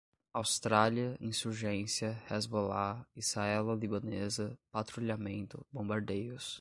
Austrália, 0.33 1.15
insurgência, 1.21 2.17
Hezbollah, 2.35 3.05
israelo-libanesa, 3.15 4.57
patrulhamento, 4.71 5.63
bombardeios 5.71 6.59